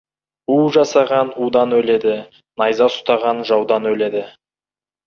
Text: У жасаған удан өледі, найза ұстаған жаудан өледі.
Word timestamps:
У 0.53 0.55
жасаған 0.77 1.29
удан 1.49 1.77
өледі, 1.81 2.17
найза 2.63 2.91
ұстаған 2.95 3.47
жаудан 3.53 3.93
өледі. 3.97 4.27